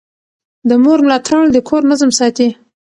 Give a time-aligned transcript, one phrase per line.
[0.69, 2.47] د مور ملاتړ د کور نظم ساتي.